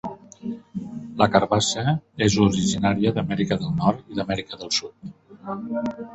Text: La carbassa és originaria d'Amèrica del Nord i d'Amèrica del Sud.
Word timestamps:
La 1.21 1.27
carbassa 1.35 1.93
és 2.29 2.39
originaria 2.47 3.13
d'Amèrica 3.19 3.59
del 3.61 3.71
Nord 3.83 4.03
i 4.15 4.19
d'Amèrica 4.23 4.61
del 4.65 4.75
Sud. 4.81 5.15